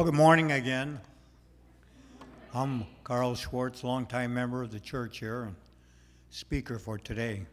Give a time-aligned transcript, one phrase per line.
[0.00, 0.98] Well, good morning again.
[2.54, 5.54] I'm Carl Schwartz, longtime member of the church here and
[6.30, 7.34] speaker for today.
[7.34, 7.46] I'm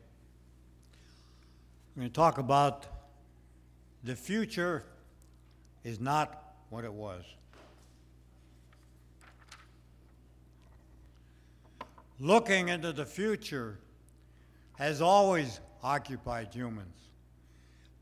[1.97, 2.85] going to talk about
[4.05, 4.85] the future
[5.83, 7.25] is not what it was.
[12.21, 13.77] Looking into the future
[14.77, 16.95] has always occupied humans.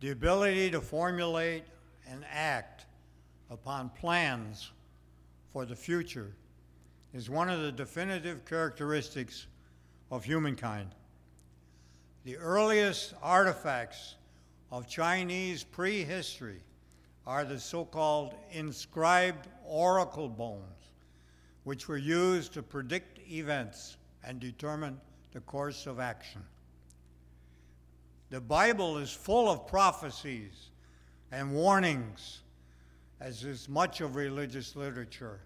[0.02, 1.64] The ability to formulate
[2.08, 2.86] and act
[3.50, 4.72] upon plans
[5.52, 6.32] for the future
[7.14, 9.48] is one of the definitive characteristics
[10.12, 10.90] of humankind.
[12.26, 14.16] The earliest artifacts
[14.72, 16.60] of Chinese prehistory
[17.26, 20.92] are the so called inscribed oracle bones,
[21.64, 25.00] which were used to predict events and determine
[25.32, 26.42] the course of action.
[28.30, 30.70] The Bible is full of prophecies
[31.32, 32.42] and warnings,
[33.20, 35.40] as is much of religious literature.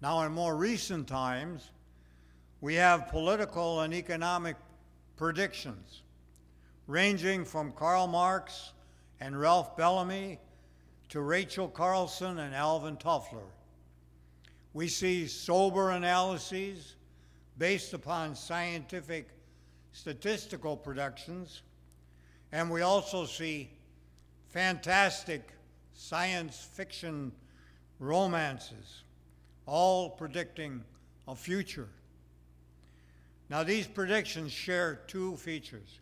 [0.00, 1.70] Now, in more recent times,
[2.60, 4.56] we have political and economic
[5.16, 6.02] predictions,
[6.86, 8.72] ranging from Karl Marx
[9.20, 10.38] and Ralph Bellamy
[11.08, 13.50] to Rachel Carson and Alvin Toffler.
[14.74, 16.94] We see sober analyses
[17.56, 19.28] based upon scientific
[19.92, 21.62] statistical productions,
[22.52, 23.70] and we also see
[24.48, 25.50] fantastic
[25.98, 27.32] science fiction
[27.98, 29.02] romances,
[29.66, 30.84] all predicting
[31.26, 31.88] a future.
[33.50, 35.98] Now, these predictions share two features.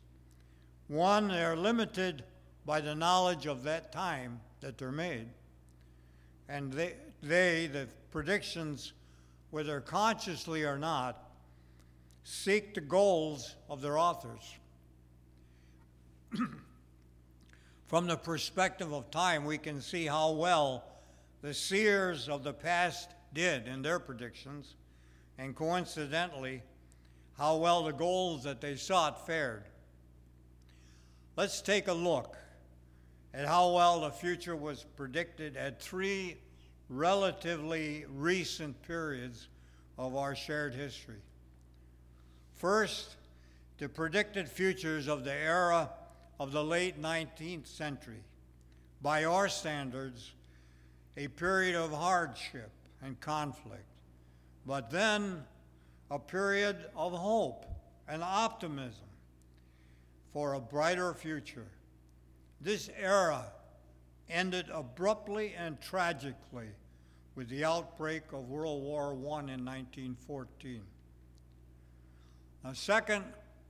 [0.89, 2.25] One, they're limited
[2.67, 5.29] by the knowledge of that time that they're made.
[6.47, 8.93] And they, they the predictions,
[9.51, 11.31] whether consciously or not,
[12.23, 14.57] seek the goals of their authors.
[17.87, 20.85] From the perspective of time, we can see how well
[21.43, 24.75] the seers of the past did in their predictions,
[25.39, 26.63] and coincidentally,
[27.39, 29.65] how well the goals that they sought fared.
[31.37, 32.37] Let's take a look
[33.33, 36.39] at how well the future was predicted at three
[36.89, 39.49] relatively recent periods
[39.99, 41.21] of our shared history.
[42.55, 43.17] First,
[43.79, 45.91] the predicted futures of the era
[46.39, 48.23] of the late 19th century.
[49.03, 50.33] By our standards,
[51.17, 52.71] a period of hardship
[53.03, 53.87] and conflict,
[54.67, 55.45] but then
[56.11, 57.67] a period of hope
[58.09, 59.07] and optimism
[60.33, 61.67] for a brighter future.
[62.61, 63.45] This era
[64.29, 66.69] ended abruptly and tragically
[67.35, 70.83] with the outbreak of World War I in 1914.
[72.65, 73.25] Now, second,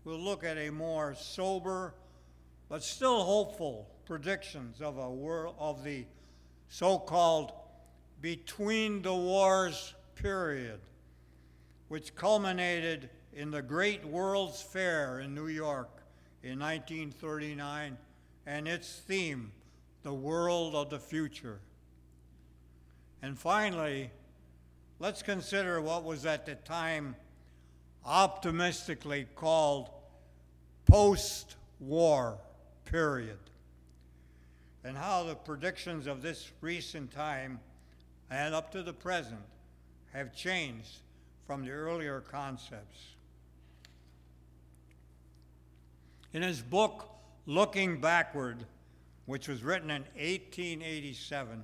[0.05, 1.95] we'll look at a more sober
[2.69, 6.05] but still hopeful predictions of a world of the
[6.69, 7.53] so-called
[8.21, 10.81] between the wars period,
[11.89, 16.03] which culminated in the Great World's Fair in New York
[16.43, 17.97] in 1939
[18.47, 19.53] and its theme,
[20.03, 21.61] the world of the future.
[23.23, 24.11] And finally,
[24.99, 27.17] let's consider what was at the time
[28.05, 29.91] optimistically called
[30.87, 32.39] post war
[32.87, 33.39] period,
[34.83, 37.61] and how the predictions of this recent time
[38.31, 39.43] and up to the present
[40.13, 41.01] have changed
[41.47, 42.99] from the earlier concepts.
[46.33, 47.09] In his book,
[47.47, 48.65] Looking Backward,
[49.27, 51.63] which was written in 1887,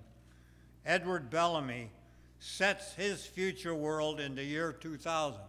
[0.86, 1.90] Edward Bellamy
[2.38, 5.40] sets his future world in the year 2000.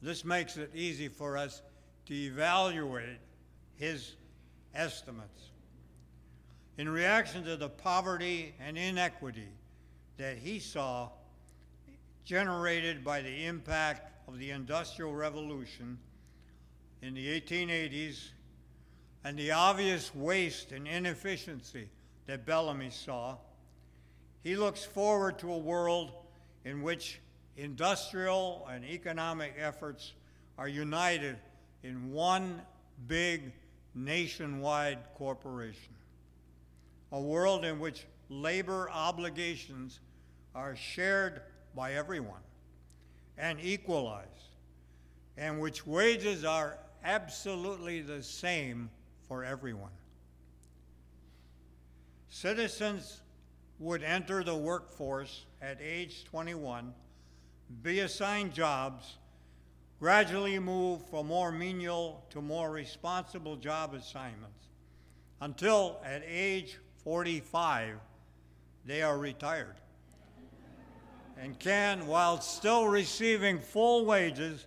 [0.00, 1.62] This makes it easy for us
[2.06, 3.18] to evaluate
[3.76, 4.14] his
[4.74, 5.50] estimates.
[6.76, 9.48] In reaction to the poverty and inequity
[10.16, 11.08] that he saw
[12.24, 15.98] generated by the impact of the Industrial Revolution
[17.02, 18.28] in the 1880s
[19.24, 21.88] and the obvious waste and inefficiency
[22.26, 23.36] that Bellamy saw,
[24.44, 26.12] he looks forward to a world
[26.64, 27.20] in which
[27.56, 30.12] industrial and economic efforts
[30.56, 31.36] are united
[31.82, 32.60] in one
[33.06, 33.52] big
[33.94, 35.94] nationwide corporation.
[37.12, 40.00] A world in which labor obligations
[40.54, 41.42] are shared
[41.74, 42.40] by everyone
[43.36, 44.28] and equalized,
[45.36, 48.90] and which wages are absolutely the same
[49.28, 49.90] for everyone.
[52.28, 53.20] Citizens
[53.78, 56.92] would enter the workforce at age 21
[57.82, 59.18] be assigned jobs,
[60.00, 64.66] gradually move from more menial to more responsible job assignments,
[65.40, 67.98] until at age 45,
[68.84, 69.74] they are retired
[71.40, 74.66] and can, while still receiving full wages,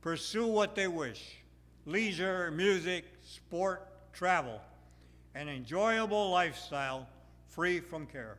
[0.00, 1.36] pursue what they wish
[1.84, 4.60] leisure, music, sport, travel,
[5.34, 7.08] an enjoyable lifestyle
[7.48, 8.38] free from care.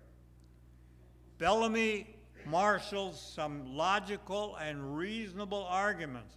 [1.38, 2.13] Bellamy
[2.48, 6.36] marshals some logical and reasonable arguments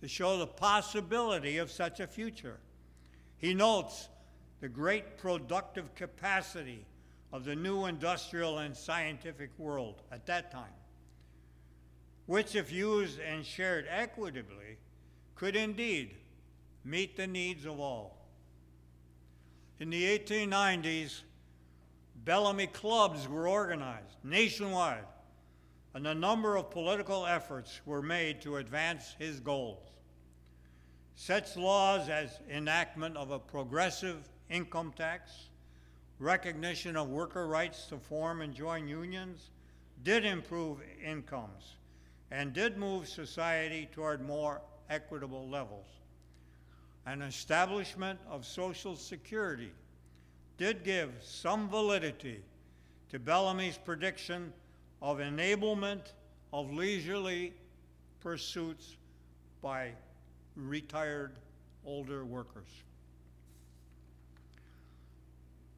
[0.00, 2.58] to show the possibility of such a future.
[3.36, 4.08] He notes
[4.60, 6.84] the great productive capacity
[7.32, 10.64] of the new industrial and scientific world at that time,
[12.26, 14.78] which, if used and shared equitably,
[15.34, 16.14] could indeed
[16.84, 18.26] meet the needs of all.
[19.78, 21.22] In the 1890s,
[22.24, 25.04] Bellamy clubs were organized nationwide,
[25.94, 29.88] and a number of political efforts were made to advance his goals.
[31.14, 35.48] Such laws as enactment of a progressive income tax,
[36.18, 39.50] recognition of worker rights to form and join unions,
[40.04, 41.74] did improve incomes
[42.30, 44.60] and did move society toward more
[44.90, 45.86] equitable levels.
[47.06, 49.72] An establishment of Social Security
[50.58, 52.42] did give some validity
[53.10, 54.52] to Bellamy's prediction
[55.00, 56.12] of enablement
[56.52, 57.52] of leisurely
[58.20, 58.96] pursuits
[59.62, 59.92] by
[60.56, 61.38] retired
[61.84, 62.68] older workers.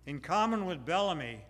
[0.06, 1.40] In common with Bellamy,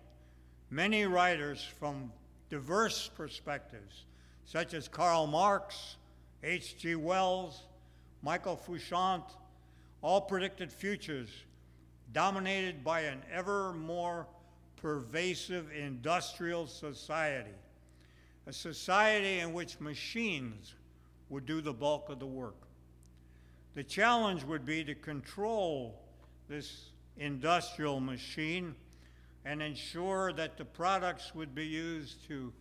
[0.71, 2.13] many writers from
[2.49, 4.05] diverse perspectives,
[4.45, 5.97] such as Karl Marx,
[6.43, 6.97] H.G.
[6.97, 7.63] Wells,
[8.23, 9.25] Michael Fouchant,
[10.03, 11.29] all predicted futures
[12.13, 14.27] dominated by an ever more
[14.81, 17.51] pervasive industrial society,
[18.47, 20.75] a society in which machines
[21.29, 22.57] would do the bulk of the work.
[23.75, 26.01] The challenge would be to control
[26.49, 28.75] this industrial machine
[29.45, 32.53] and ensure that the products would be used to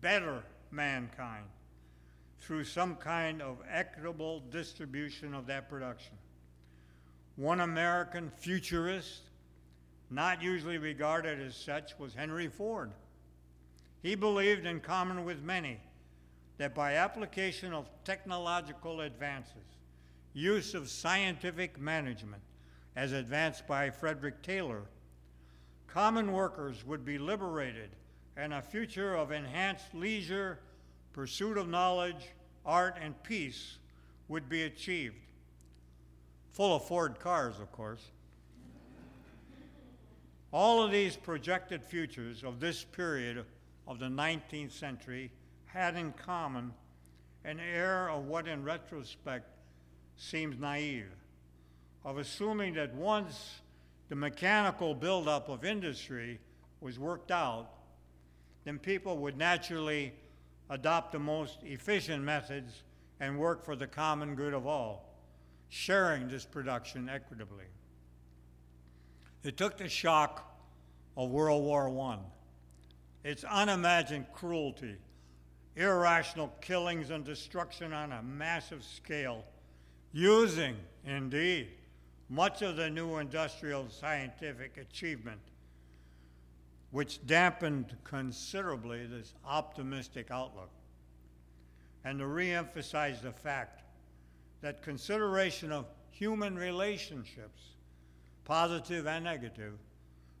[0.00, 1.44] better mankind
[2.40, 6.14] through some kind of equitable distribution of that production.
[7.36, 9.29] One American futurist,
[10.10, 12.90] not usually regarded as such, was Henry Ford.
[14.02, 15.78] He believed, in common with many,
[16.58, 19.78] that by application of technological advances,
[20.34, 22.42] use of scientific management,
[22.96, 24.82] as advanced by Frederick Taylor,
[25.86, 27.90] common workers would be liberated
[28.36, 30.58] and a future of enhanced leisure,
[31.12, 32.30] pursuit of knowledge,
[32.64, 33.78] art, and peace
[34.28, 35.16] would be achieved.
[36.52, 38.10] Full of Ford cars, of course.
[40.52, 43.44] All of these projected futures of this period
[43.86, 45.30] of the 19th century
[45.66, 46.72] had in common
[47.44, 49.46] an air of what, in retrospect,
[50.16, 51.12] seems naive
[52.04, 53.60] of assuming that once
[54.08, 56.38] the mechanical buildup of industry
[56.80, 57.70] was worked out,
[58.64, 60.12] then people would naturally
[60.70, 62.82] adopt the most efficient methods
[63.20, 65.14] and work for the common good of all,
[65.68, 67.66] sharing this production equitably.
[69.42, 70.46] It took the shock
[71.16, 72.18] of World War I,
[73.24, 74.96] its unimagined cruelty,
[75.76, 79.44] irrational killings and destruction on a massive scale,
[80.12, 81.68] using, indeed,
[82.28, 85.40] much of the new industrial scientific achievement,
[86.90, 90.70] which dampened considerably this optimistic outlook,
[92.04, 93.82] and to reemphasize the fact
[94.60, 97.62] that consideration of human relationships,
[98.50, 99.74] positive and negative,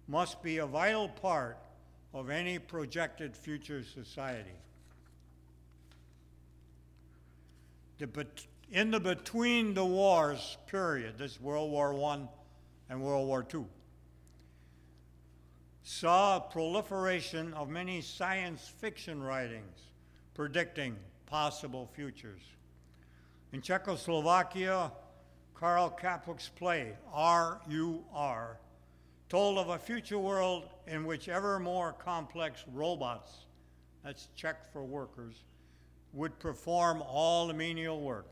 [0.08, 1.56] must be a vital part
[2.12, 4.58] of any projected future society.
[7.98, 8.26] The
[8.72, 12.22] in the between the wars period, this World War I
[12.88, 13.66] and World War II,
[15.84, 19.82] saw a proliferation of many science fiction writings
[20.34, 22.42] predicting possible futures.
[23.52, 24.90] In Czechoslovakia,
[25.60, 28.58] Karl Čapek's play, R.U.R.,
[29.28, 33.44] told of a future world in which ever more complex robots,
[34.02, 35.44] that's Czech for workers,
[36.14, 38.26] would perform all the menial work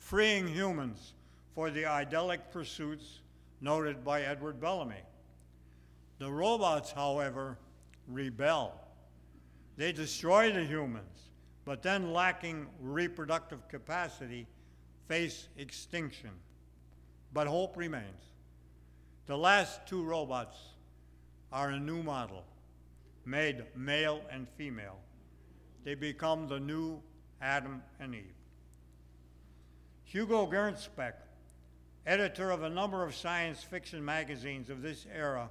[0.00, 1.14] freeing humans
[1.54, 3.20] for the idyllic pursuits
[3.60, 5.02] noted by Edward Bellamy.
[6.18, 7.58] The robots, however,
[8.06, 8.78] rebel.
[9.76, 11.30] They destroy the humans,
[11.64, 14.46] but then, lacking reproductive capacity,
[15.08, 16.30] face extinction.
[17.32, 18.22] But hope remains.
[19.26, 20.56] The last two robots
[21.52, 22.44] are a new model,
[23.24, 24.98] made male and female.
[25.84, 27.00] They become the new
[27.40, 28.34] Adam and Eve.
[30.04, 31.12] Hugo Gernsback,
[32.06, 35.48] editor of a number of science fiction magazines of this era,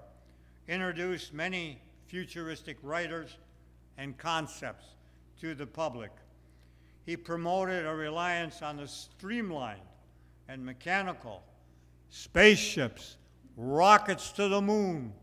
[0.67, 3.37] introduced many futuristic writers
[3.97, 4.85] and concepts
[5.39, 6.11] to the public.
[7.05, 9.79] He promoted a reliance on the streamlined
[10.49, 11.43] and mechanical
[12.09, 13.17] spaceships,
[13.55, 15.13] rockets to the moon,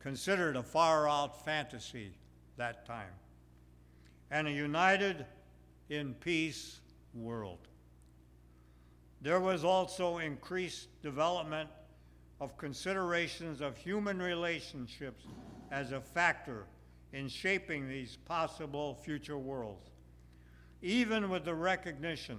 [0.00, 2.12] considered a far out fantasy
[2.56, 3.12] that time,
[4.30, 5.24] and a united
[5.88, 6.80] in peace
[7.14, 7.68] world.
[9.20, 11.68] There was also increased development
[12.40, 15.24] of considerations of human relationships
[15.70, 16.66] as a factor
[17.12, 19.90] in shaping these possible future worlds.
[20.82, 22.38] Even with the recognition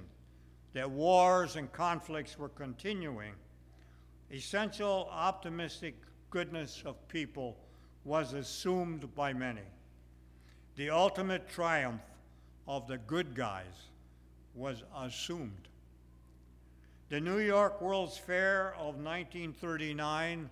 [0.74, 3.34] that wars and conflicts were continuing,
[4.32, 5.96] essential optimistic
[6.30, 7.58] goodness of people
[8.04, 9.68] was assumed by many.
[10.76, 12.02] The ultimate triumph
[12.68, 13.90] of the good guys
[14.54, 15.68] was assumed.
[17.10, 20.50] The New York World's Fair of 1939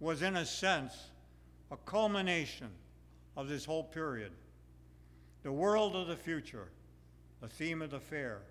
[0.00, 0.92] was, in a sense,
[1.70, 2.68] a culmination
[3.36, 4.32] of this whole period.
[5.42, 6.68] The world of the future,
[7.40, 8.42] the theme of the fair,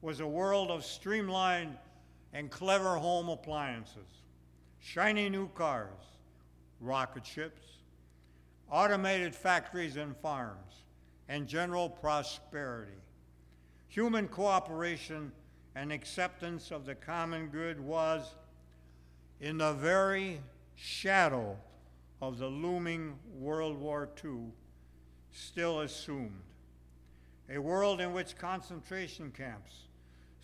[0.00, 1.76] was a world of streamlined
[2.32, 4.22] and clever home appliances,
[4.80, 6.18] shiny new cars,
[6.80, 7.62] rocket ships,
[8.70, 10.84] automated factories and farms,
[11.28, 12.92] and general prosperity.
[13.88, 15.32] Human cooperation
[15.74, 18.34] and acceptance of the common good was
[19.40, 20.40] in the very
[20.74, 21.56] shadow
[22.20, 24.52] of the looming World War II
[25.32, 26.42] still assumed.
[27.50, 29.87] A world in which concentration camps,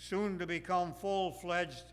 [0.08, 1.84] soon to become full fledged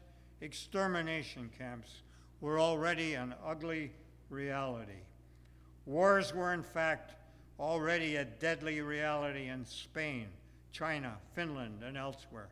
[0.41, 2.01] extermination camps,
[2.41, 3.91] were already an ugly
[4.29, 5.03] reality.
[5.85, 7.13] Wars were, in fact,
[7.59, 10.27] already a deadly reality in Spain,
[10.71, 12.49] China, Finland, and elsewhere.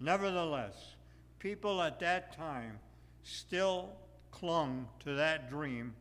[0.00, 0.96] Nevertheless,
[1.38, 2.78] people at that time
[3.22, 3.90] still
[4.32, 5.94] clung to that dream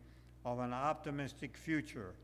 [0.46, 2.16] of an optimistic future,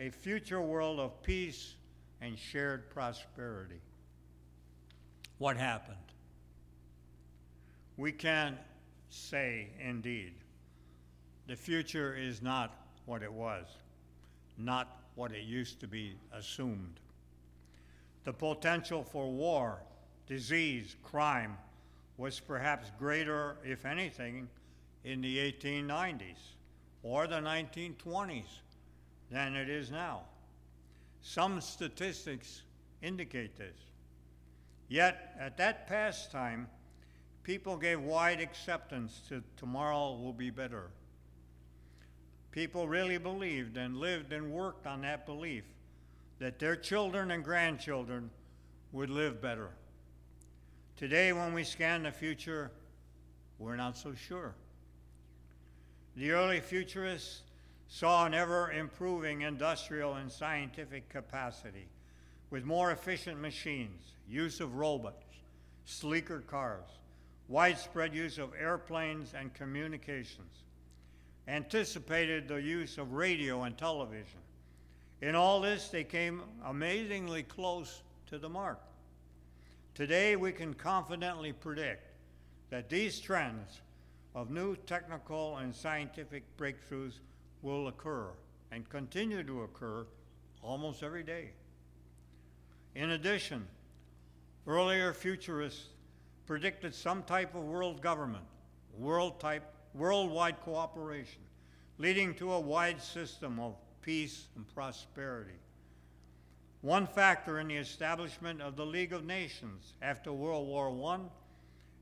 [0.00, 1.76] a future world of peace
[2.20, 3.80] and shared prosperity.
[5.44, 5.98] What happened?
[7.98, 8.56] We can
[9.10, 10.32] say, indeed,
[11.46, 12.74] the future is not
[13.04, 13.66] what it was,
[14.56, 16.98] not what it used to be assumed.
[18.24, 19.80] The potential for war,
[20.26, 21.58] disease, crime
[22.16, 24.48] was perhaps greater, if anything,
[25.04, 26.54] in the 1890s
[27.02, 28.62] or the 1920s
[29.30, 30.22] than it is now.
[31.20, 32.62] Some statistics
[33.02, 33.76] indicate this.
[34.88, 36.68] Yet, at that past time,
[37.42, 40.90] people gave wide acceptance to tomorrow will be better
[42.54, 45.64] people really believed and lived and worked on that belief
[46.38, 48.30] that their children and grandchildren
[48.92, 49.70] would live better.
[50.96, 52.70] Today, when we scan the future,
[53.58, 54.54] we're not so sure.
[56.14, 57.42] The early futurists
[57.88, 61.88] saw an ever improving industrial and scientific capacity
[62.50, 65.24] with more efficient machines, use of robots,
[65.84, 66.88] sleeker cars,
[67.48, 70.62] widespread use of airplanes and communications
[71.46, 74.40] anticipated the use of radio and television.
[75.20, 78.80] In all this, they came amazingly close to the mark.
[79.94, 82.02] Today, we can confidently predict
[82.70, 83.82] that these trends
[84.34, 87.20] of new technical and scientific breakthroughs
[87.62, 88.28] will occur
[88.72, 90.06] and continue to occur
[90.62, 91.50] almost every day.
[92.94, 93.66] In addition,
[94.66, 95.88] earlier futurists
[96.46, 98.44] predicted some type of world government,
[98.96, 101.42] world type worldwide cooperation,
[101.98, 105.58] leading to a wide system of peace and prosperity.
[106.82, 111.20] One factor in the establishment of the League of Nations after World War I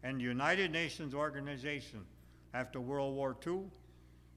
[0.02, 2.04] and the United Nations Organization
[2.52, 3.60] after World War II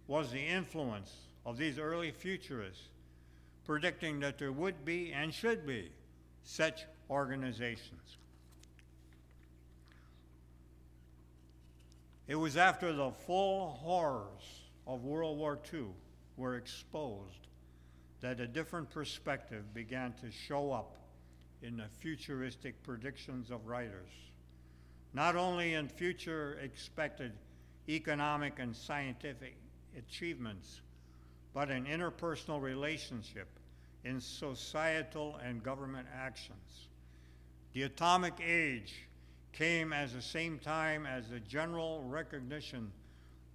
[0.07, 1.11] was the influence
[1.45, 2.89] of these early futurists,
[3.65, 5.89] predicting that there would be and should be
[6.45, 8.17] such organizations.
[12.27, 15.87] It was after the full horrors of World War II
[16.37, 17.47] were exposed
[18.21, 20.95] that a different perspective began to show up
[21.61, 24.09] in the futuristic predictions of writers.
[25.13, 27.31] Not only in future expected
[27.87, 29.55] economic and scientific
[29.97, 30.81] achievements,
[31.53, 33.47] but in interpersonal relationship,
[34.05, 36.87] in societal and government actions.
[37.73, 38.93] The atomic age
[39.51, 42.91] came as the same time as the general recognition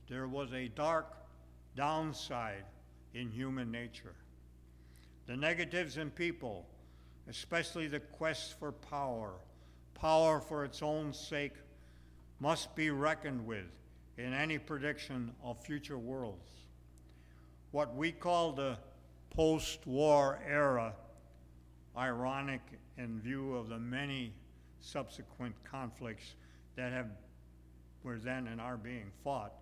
[0.09, 1.07] there was a dark
[1.77, 2.65] downside
[3.15, 4.15] in human nature.
[5.27, 6.67] The negatives in people,
[7.29, 9.35] especially the quest for power,
[9.95, 11.55] power for its own sake,
[12.41, 13.67] must be reckoned with
[14.19, 16.51] in any prediction of future worlds.
[17.71, 18.77] what we call the
[19.31, 20.95] post war era,
[21.97, 22.61] ironic
[22.99, 24.33] in view of the many
[24.81, 26.35] subsequent conflicts
[26.77, 27.07] that have
[28.03, 29.53] were then and are being fought,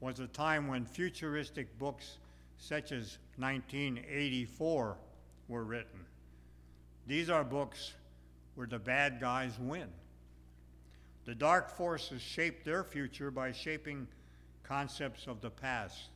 [0.00, 2.18] was a time when futuristic books
[2.58, 4.96] such as 1984
[5.48, 6.00] were written.
[7.06, 7.94] These are books
[8.54, 9.88] where the bad guys win.
[11.24, 14.08] The dark forces shape their future by shaping
[14.62, 16.10] concepts of the past.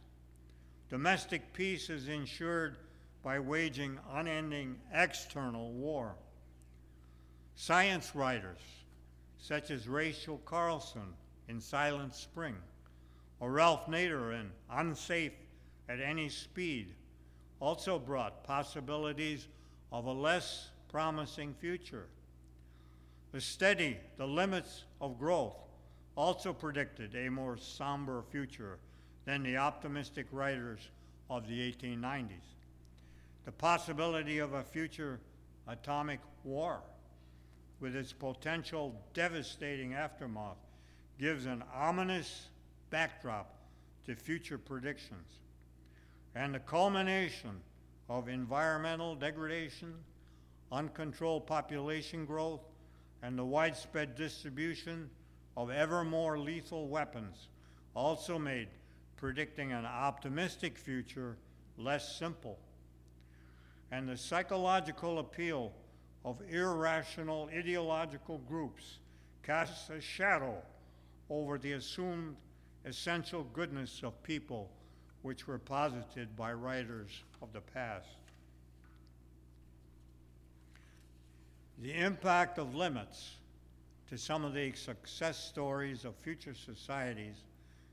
[0.88, 2.76] Domestic peace is ensured
[3.25, 6.14] by waging unending external war.
[7.57, 8.61] Science writers,
[9.38, 11.14] such as Rachel Carson
[11.49, 12.55] in Silent Spring,
[13.40, 15.33] or Ralph Nader in Unsafe
[15.88, 16.95] at Any Speed,
[17.59, 19.49] also brought possibilities
[19.90, 22.07] of a less promising future.
[23.33, 25.57] The steady, the limits of growth,
[26.16, 28.78] also predicted a more somber future
[29.26, 30.88] than the optimistic writers
[31.28, 32.54] of the 1890s.
[33.45, 35.21] The possibility of a future
[35.68, 36.80] atomic war
[37.80, 40.56] with its potential devastating aftermath
[41.18, 42.49] gives an ominous
[42.90, 43.54] backdrop
[44.06, 45.40] to future predictions.
[46.35, 47.61] And the culmination
[48.09, 49.95] of environmental degradation,
[50.71, 52.61] uncontrolled population growth,
[53.23, 55.11] and the widespread distribution
[55.56, 57.49] of ever more lethal weapons
[57.95, 58.68] also made
[59.16, 61.37] predicting an optimistic future
[61.78, 62.59] less simple.
[63.90, 65.72] And the psychological appeal
[66.24, 68.98] of irrational ideological groups
[69.42, 70.57] casts a shadow
[71.31, 72.37] over the assumed
[72.85, 74.70] essential goodness of people
[75.22, 77.11] which were posited by writers
[77.42, 78.18] of the past.
[81.79, 83.37] The impact of limits
[84.09, 87.37] to some of the success stories of future societies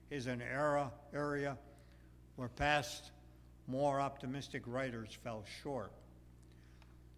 [0.10, 1.58] is an era, area
[2.36, 3.12] where past,
[3.68, 5.92] more optimistic writers fell short.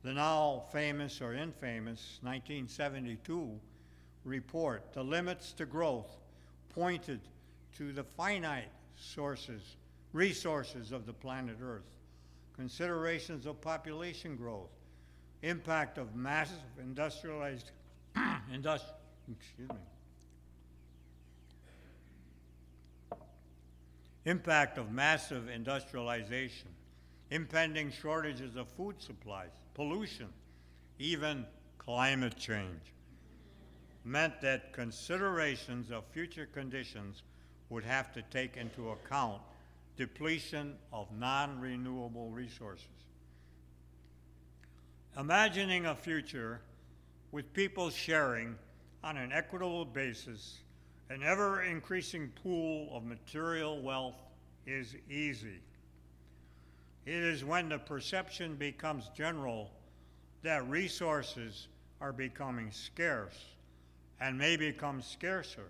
[0.03, 3.59] The now famous or infamous 1972
[4.23, 6.17] report, The Limits to Growth,
[6.69, 7.21] pointed
[7.77, 9.77] to the finite sources,
[10.13, 11.89] resources of the planet Earth,
[12.55, 14.69] considerations of population growth,
[15.41, 17.71] impact of massive industrialized,
[18.53, 18.93] industri-
[19.31, 19.75] excuse me,
[24.25, 26.69] impact of massive industrialization,
[27.29, 30.27] impending shortages of food supplies, pollution,
[30.99, 31.45] even
[31.77, 32.93] climate change,
[34.03, 37.23] meant that considerations of future conditions
[37.69, 39.41] would have to take into account
[39.97, 42.87] depletion of non renewable resources.
[45.17, 46.61] Imagining a future
[47.31, 48.55] with people sharing
[49.03, 50.59] on an equitable basis
[51.09, 54.15] an ever increasing pool of material wealth
[54.65, 55.59] is easy.
[57.05, 59.69] It is when the perception becomes general
[60.41, 61.67] that resources
[62.01, 63.37] are becoming scarce
[64.19, 65.69] and may become scarcer,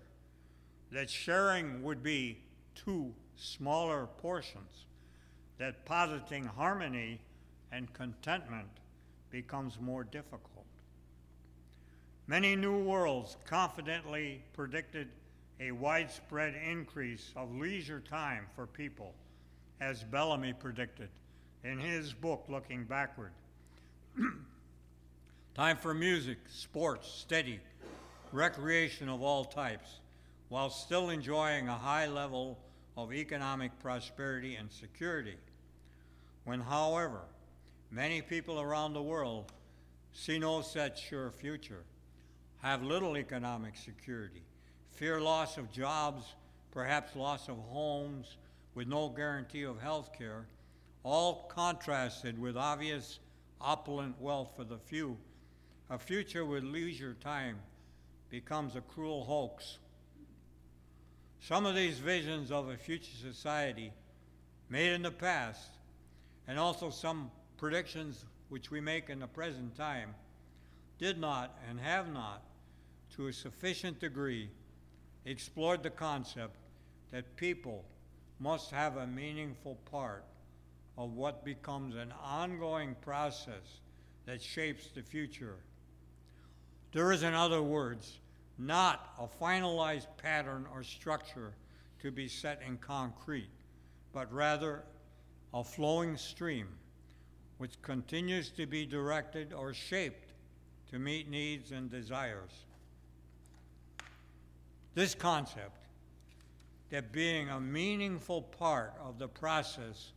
[0.90, 2.38] that sharing would be
[2.74, 4.86] two smaller portions,
[5.58, 7.20] that positing harmony
[7.72, 8.68] and contentment
[9.30, 10.64] becomes more difficult.
[12.26, 15.08] Many new worlds confidently predicted
[15.60, 19.14] a widespread increase of leisure time for people,
[19.80, 21.08] as Bellamy predicted
[21.64, 23.32] in his book, Looking Backward.
[25.54, 27.60] time for music, sports, steady,
[28.32, 30.00] recreation of all types,
[30.48, 32.58] while still enjoying a high level
[32.96, 35.36] of economic prosperity and security.
[36.44, 37.22] When, however,
[37.90, 39.52] many people around the world
[40.12, 41.82] see no such sure future,
[42.62, 44.42] have little economic security,
[44.96, 46.24] fear loss of jobs,
[46.72, 48.36] perhaps loss of homes,
[48.74, 50.46] with no guarantee of health care,
[51.02, 53.20] all contrasted with obvious
[53.60, 55.16] opulent wealth for the few.
[55.90, 57.58] A future with leisure time
[58.30, 59.78] becomes a cruel hoax.
[61.40, 63.92] Some of these visions of a future society
[64.68, 65.70] made in the past,
[66.48, 70.14] and also some predictions which we make in the present time,
[70.98, 72.42] did not and have not,
[73.14, 74.50] to a sufficient degree,
[75.26, 76.56] explored the concept
[77.10, 77.84] that people
[78.38, 80.24] must have a meaningful part
[80.96, 83.80] of what becomes an ongoing process
[84.24, 85.56] that shapes the future.
[86.92, 88.18] There is, in other words,
[88.58, 91.52] not a finalized pattern or structure
[92.00, 93.50] to be set in concrete,
[94.12, 94.82] but rather
[95.52, 96.68] a flowing stream
[97.58, 100.32] which continues to be directed or shaped
[100.90, 102.64] to meet needs and desires.
[104.96, 105.76] This concept,
[106.88, 110.12] that being a meaningful part of the process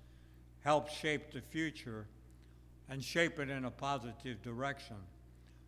[0.61, 2.07] helps shape the future
[2.89, 4.95] and shape it in a positive direction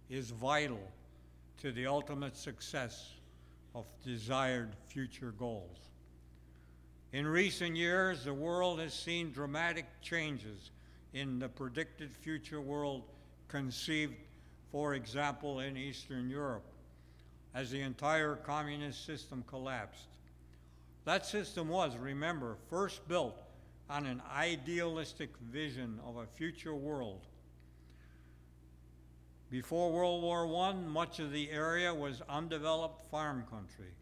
[0.09, 0.79] is vital
[1.57, 3.11] to the ultimate success
[3.75, 5.89] of desired future goals.
[7.11, 10.71] In recent years, the world has seen dramatic changes
[11.13, 13.03] in the predicted future world
[13.49, 14.15] conceived,
[14.71, 16.70] for example, in Eastern Europe,
[17.53, 20.07] as the entire communist system collapsed.
[21.05, 23.41] That system was, remember, first built
[23.89, 27.21] on an idealistic vision of a future world.
[29.49, 33.93] Before World War I, much of the area was undeveloped farm country.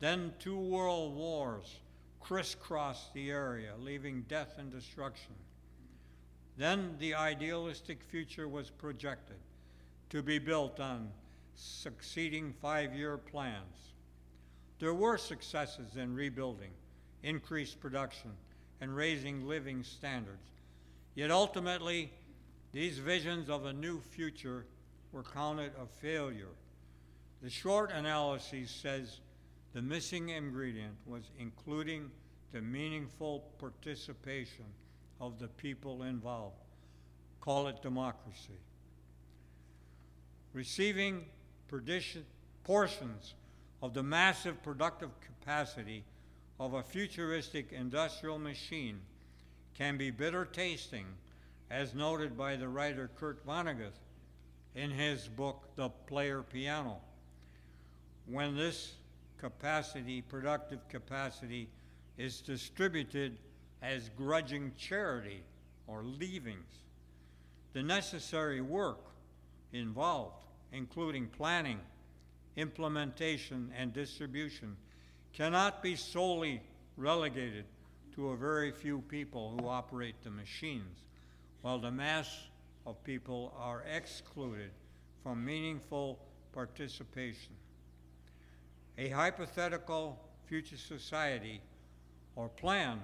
[0.00, 1.76] Then two world wars
[2.20, 5.34] crisscrossed the area, leaving death and destruction.
[6.56, 9.36] Then the idealistic future was projected
[10.10, 11.10] to be built on
[11.54, 13.92] succeeding five year plans.
[14.78, 16.72] There were successes in rebuilding,
[17.22, 18.32] increased production,
[18.80, 20.50] and raising living standards.
[21.14, 22.12] Yet ultimately,
[22.72, 24.66] these visions of a new future
[25.12, 26.54] were counted a failure.
[27.42, 29.20] The short analysis says
[29.72, 32.10] the missing ingredient was including
[32.52, 34.64] the meaningful participation
[35.20, 36.56] of the people involved.
[37.40, 38.60] Call it democracy.
[40.52, 41.24] Receiving
[42.64, 43.34] portions
[43.82, 46.04] of the massive productive capacity
[46.60, 49.00] of a futuristic industrial machine
[49.76, 51.06] can be bitter tasting,
[51.70, 53.94] as noted by the writer Kurt Vonnegut
[54.74, 56.98] in his book, The Player Piano.
[58.26, 58.94] When this
[59.38, 61.68] capacity, productive capacity,
[62.18, 63.38] is distributed
[63.82, 65.42] as grudging charity
[65.86, 66.82] or leavings.
[67.72, 69.00] The necessary work
[69.72, 71.78] involved, including planning,
[72.56, 74.76] implementation, and distribution,
[75.32, 76.60] cannot be solely
[76.96, 77.64] relegated
[78.14, 80.98] to a very few people who operate the machines,
[81.62, 82.28] while the mass
[82.86, 84.70] of people are excluded
[85.22, 86.18] from meaningful
[86.52, 87.54] participation.
[88.98, 91.60] A hypothetical future society
[92.36, 93.00] or plan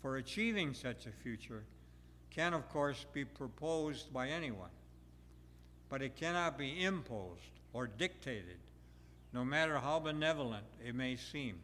[0.00, 1.62] for achieving such a future
[2.30, 4.70] can, of course, be proposed by anyone,
[5.92, 8.56] but it cannot be imposed or dictated,
[9.34, 11.54] no matter how benevolent it may seem.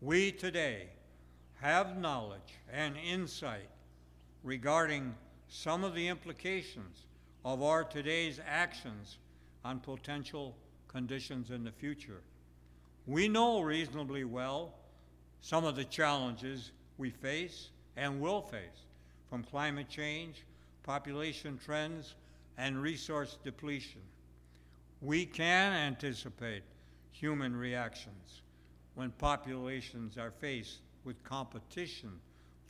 [0.00, 0.86] We today
[1.60, 3.68] have knowledge and insight
[4.42, 5.14] regarding
[5.50, 7.04] some of the implications
[7.44, 9.18] of our today's actions
[9.62, 10.56] on potential
[10.88, 12.22] conditions in the future.
[13.06, 14.72] We know reasonably well
[15.42, 18.86] some of the challenges we face and will face
[19.28, 20.46] from climate change,
[20.82, 22.14] population trends,
[22.58, 24.00] and resource depletion.
[25.00, 26.62] We can anticipate
[27.10, 28.42] human reactions
[28.94, 32.10] when populations are faced with competition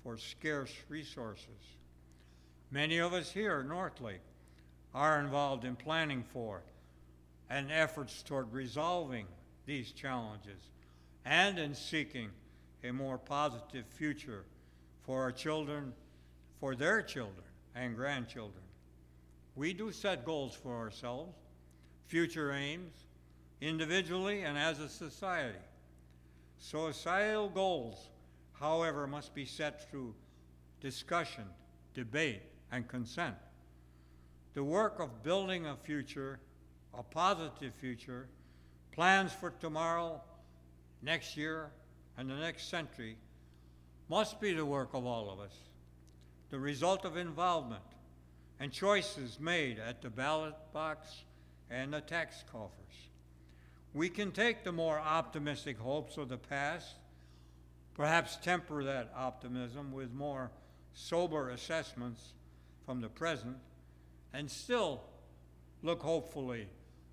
[0.03, 1.77] for scarce resources.
[2.71, 4.23] Many of us here at Northlake
[4.95, 6.63] are involved in planning for
[7.51, 9.27] and efforts toward resolving
[9.67, 10.71] these challenges
[11.25, 12.31] and in seeking
[12.83, 14.45] a more positive future
[15.03, 15.93] for our children,
[16.61, 18.63] for their children and grandchildren.
[19.55, 21.37] We do set goals for ourselves,
[22.07, 22.93] future aims,
[23.61, 25.59] individually and as a society.
[26.59, 28.09] Societal goals,
[28.53, 30.15] however, must be set through
[30.81, 31.45] discussion,
[31.95, 33.37] debate, and consent.
[34.55, 36.41] The work of building a future,
[36.95, 38.29] a positive future,
[38.91, 40.21] plans for tomorrow,
[41.03, 41.71] next year,
[42.17, 43.17] and the next century
[44.09, 45.55] must be the work of all of us,
[46.51, 47.83] the result of involvement
[48.63, 51.25] and choices made at the ballot box
[51.69, 53.09] and the tax coffers.
[53.93, 56.95] We can take the more optimistic hopes of the past,
[57.95, 60.53] perhaps temper that optimism with more
[60.95, 62.35] sober assessments
[62.87, 63.57] from the present,
[64.33, 65.03] and still
[65.83, 66.69] look hopefully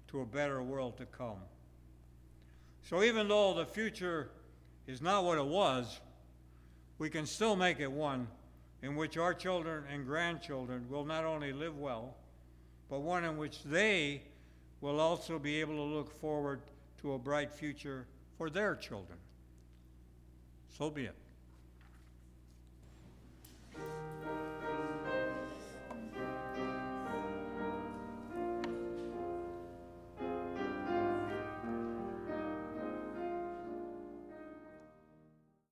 [0.10, 1.40] to a better world to come.
[2.84, 4.30] So, even though the future
[4.86, 6.00] is not what it was,
[7.00, 8.28] we can still make it one
[8.82, 12.16] in which our children and grandchildren will not only live well,
[12.90, 14.22] but one in which they
[14.82, 16.62] will also be able to look forward
[17.02, 18.06] to a bright future
[18.38, 19.18] for their children.
[20.78, 21.16] So be it.